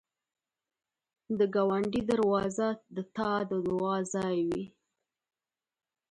[1.37, 4.65] د ګاونډي دروازه د تا د دعا ځای وي